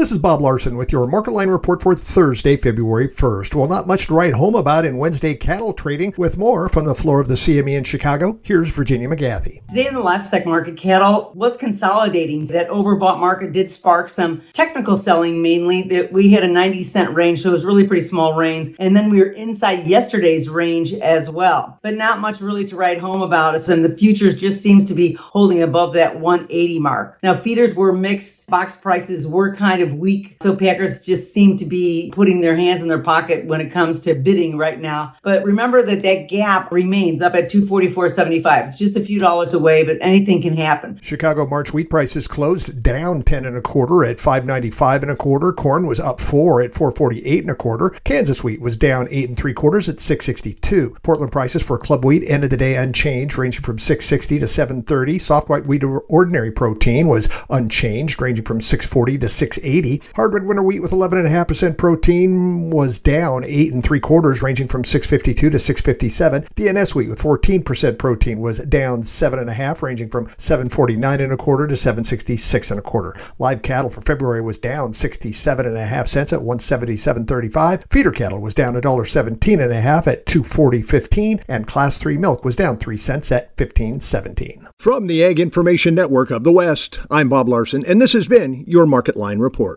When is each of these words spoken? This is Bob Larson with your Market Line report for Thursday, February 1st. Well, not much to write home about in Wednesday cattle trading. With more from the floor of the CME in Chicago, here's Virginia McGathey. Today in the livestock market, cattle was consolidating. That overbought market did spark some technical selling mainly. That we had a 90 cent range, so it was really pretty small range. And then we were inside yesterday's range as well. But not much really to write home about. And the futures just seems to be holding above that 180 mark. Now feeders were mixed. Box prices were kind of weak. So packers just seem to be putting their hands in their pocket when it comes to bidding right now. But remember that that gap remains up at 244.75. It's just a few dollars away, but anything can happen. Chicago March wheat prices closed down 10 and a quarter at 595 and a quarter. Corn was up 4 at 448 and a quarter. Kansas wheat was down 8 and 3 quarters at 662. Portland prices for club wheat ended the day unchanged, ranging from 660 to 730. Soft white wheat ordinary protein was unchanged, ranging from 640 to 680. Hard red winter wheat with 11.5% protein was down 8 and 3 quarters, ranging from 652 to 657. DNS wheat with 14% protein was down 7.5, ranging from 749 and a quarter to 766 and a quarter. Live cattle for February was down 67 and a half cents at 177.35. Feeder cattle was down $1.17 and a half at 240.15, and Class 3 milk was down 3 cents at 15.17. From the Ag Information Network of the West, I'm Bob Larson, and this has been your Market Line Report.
This 0.00 0.12
is 0.12 0.16
Bob 0.16 0.40
Larson 0.40 0.78
with 0.78 0.92
your 0.92 1.06
Market 1.06 1.32
Line 1.32 1.50
report 1.50 1.82
for 1.82 1.94
Thursday, 1.94 2.56
February 2.56 3.06
1st. 3.06 3.54
Well, 3.54 3.68
not 3.68 3.86
much 3.86 4.06
to 4.06 4.14
write 4.14 4.32
home 4.32 4.54
about 4.54 4.86
in 4.86 4.96
Wednesday 4.96 5.34
cattle 5.34 5.74
trading. 5.74 6.14
With 6.16 6.38
more 6.38 6.70
from 6.70 6.86
the 6.86 6.94
floor 6.94 7.20
of 7.20 7.28
the 7.28 7.34
CME 7.34 7.76
in 7.76 7.84
Chicago, 7.84 8.40
here's 8.42 8.70
Virginia 8.70 9.10
McGathey. 9.10 9.60
Today 9.68 9.88
in 9.88 9.92
the 9.92 10.00
livestock 10.00 10.46
market, 10.46 10.78
cattle 10.78 11.32
was 11.34 11.58
consolidating. 11.58 12.46
That 12.46 12.70
overbought 12.70 13.20
market 13.20 13.52
did 13.52 13.68
spark 13.68 14.08
some 14.08 14.40
technical 14.54 14.96
selling 14.96 15.42
mainly. 15.42 15.82
That 15.82 16.14
we 16.14 16.30
had 16.30 16.44
a 16.44 16.48
90 16.48 16.82
cent 16.82 17.14
range, 17.14 17.42
so 17.42 17.50
it 17.50 17.52
was 17.52 17.66
really 17.66 17.86
pretty 17.86 18.06
small 18.06 18.32
range. 18.32 18.74
And 18.78 18.96
then 18.96 19.10
we 19.10 19.18
were 19.18 19.32
inside 19.32 19.86
yesterday's 19.86 20.48
range 20.48 20.94
as 20.94 21.28
well. 21.28 21.78
But 21.82 21.96
not 21.96 22.20
much 22.20 22.40
really 22.40 22.64
to 22.68 22.74
write 22.74 23.00
home 23.00 23.20
about. 23.20 23.68
And 23.68 23.84
the 23.84 23.94
futures 23.94 24.40
just 24.40 24.62
seems 24.62 24.86
to 24.86 24.94
be 24.94 25.12
holding 25.12 25.62
above 25.62 25.92
that 25.92 26.18
180 26.18 26.78
mark. 26.78 27.18
Now 27.22 27.34
feeders 27.34 27.74
were 27.74 27.92
mixed. 27.92 28.48
Box 28.48 28.76
prices 28.76 29.26
were 29.26 29.54
kind 29.54 29.82
of 29.82 29.89
weak. 29.94 30.36
So 30.42 30.56
packers 30.56 31.02
just 31.02 31.32
seem 31.32 31.56
to 31.58 31.64
be 31.64 32.10
putting 32.14 32.40
their 32.40 32.56
hands 32.56 32.82
in 32.82 32.88
their 32.88 33.02
pocket 33.02 33.46
when 33.46 33.60
it 33.60 33.70
comes 33.70 34.00
to 34.02 34.14
bidding 34.14 34.56
right 34.56 34.80
now. 34.80 35.14
But 35.22 35.44
remember 35.44 35.82
that 35.82 36.02
that 36.02 36.28
gap 36.28 36.70
remains 36.72 37.22
up 37.22 37.34
at 37.34 37.50
244.75. 37.50 38.66
It's 38.66 38.78
just 38.78 38.96
a 38.96 39.04
few 39.04 39.18
dollars 39.18 39.54
away, 39.54 39.84
but 39.84 39.98
anything 40.00 40.42
can 40.42 40.56
happen. 40.56 40.98
Chicago 41.02 41.46
March 41.46 41.72
wheat 41.72 41.90
prices 41.90 42.28
closed 42.28 42.82
down 42.82 43.22
10 43.22 43.44
and 43.44 43.56
a 43.56 43.60
quarter 43.60 44.04
at 44.04 44.20
595 44.20 45.02
and 45.02 45.12
a 45.12 45.16
quarter. 45.16 45.52
Corn 45.52 45.86
was 45.86 46.00
up 46.00 46.20
4 46.20 46.62
at 46.62 46.74
448 46.74 47.42
and 47.42 47.50
a 47.50 47.54
quarter. 47.54 47.90
Kansas 48.04 48.44
wheat 48.44 48.60
was 48.60 48.76
down 48.76 49.08
8 49.10 49.28
and 49.28 49.38
3 49.38 49.54
quarters 49.54 49.88
at 49.88 50.00
662. 50.00 50.96
Portland 51.02 51.32
prices 51.32 51.62
for 51.62 51.78
club 51.78 52.04
wheat 52.04 52.24
ended 52.28 52.50
the 52.50 52.56
day 52.56 52.76
unchanged, 52.76 53.38
ranging 53.38 53.62
from 53.62 53.78
660 53.78 54.38
to 54.38 54.46
730. 54.46 55.18
Soft 55.18 55.48
white 55.48 55.66
wheat 55.66 55.82
ordinary 56.08 56.50
protein 56.50 57.08
was 57.08 57.28
unchanged, 57.50 58.20
ranging 58.20 58.44
from 58.44 58.60
640 58.60 59.18
to 59.18 59.28
680. 59.28 59.79
Hard 60.14 60.34
red 60.34 60.44
winter 60.44 60.62
wheat 60.62 60.80
with 60.80 60.92
11.5% 60.92 61.76
protein 61.76 62.70
was 62.70 62.98
down 62.98 63.44
8 63.44 63.72
and 63.72 63.82
3 63.82 64.00
quarters, 64.00 64.42
ranging 64.42 64.68
from 64.68 64.84
652 64.84 65.50
to 65.50 65.58
657. 65.58 66.42
DNS 66.54 66.94
wheat 66.94 67.08
with 67.08 67.20
14% 67.20 67.98
protein 67.98 68.40
was 68.40 68.58
down 68.60 69.02
7.5, 69.02 69.82
ranging 69.82 70.10
from 70.10 70.28
749 70.36 71.20
and 71.20 71.32
a 71.32 71.36
quarter 71.36 71.66
to 71.66 71.76
766 71.76 72.70
and 72.70 72.78
a 72.78 72.82
quarter. 72.82 73.14
Live 73.38 73.62
cattle 73.62 73.90
for 73.90 74.00
February 74.02 74.42
was 74.42 74.58
down 74.58 74.92
67 74.92 75.66
and 75.66 75.76
a 75.76 75.86
half 75.86 76.06
cents 76.06 76.32
at 76.32 76.40
177.35. 76.40 77.84
Feeder 77.90 78.10
cattle 78.10 78.40
was 78.40 78.54
down 78.54 78.74
$1.17 78.74 79.62
and 79.62 79.72
a 79.72 79.80
half 79.80 80.06
at 80.06 80.26
240.15, 80.26 81.42
and 81.48 81.66
Class 81.66 81.98
3 81.98 82.18
milk 82.18 82.44
was 82.44 82.56
down 82.56 82.76
3 82.76 82.96
cents 82.96 83.32
at 83.32 83.56
15.17. 83.56 84.66
From 84.78 85.06
the 85.06 85.22
Ag 85.24 85.38
Information 85.38 85.94
Network 85.94 86.30
of 86.30 86.44
the 86.44 86.52
West, 86.52 87.00
I'm 87.10 87.28
Bob 87.28 87.48
Larson, 87.48 87.84
and 87.86 88.00
this 88.00 88.12
has 88.12 88.26
been 88.28 88.64
your 88.66 88.86
Market 88.86 89.16
Line 89.16 89.38
Report. 89.38 89.69